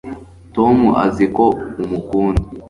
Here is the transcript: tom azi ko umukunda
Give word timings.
tom 0.55 0.77
azi 1.05 1.25
ko 1.35 1.45
umukunda 1.83 2.43